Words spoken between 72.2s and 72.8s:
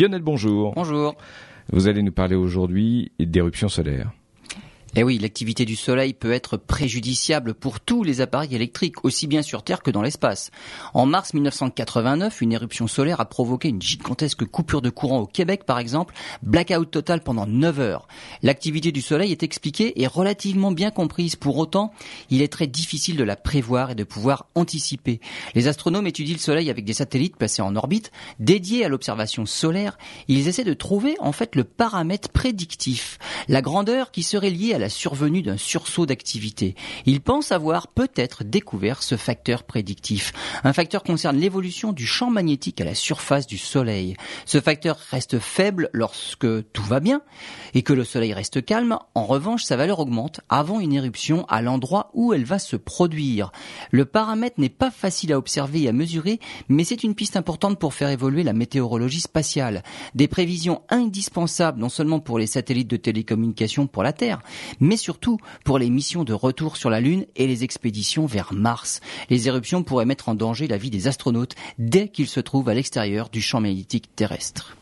se trouvent à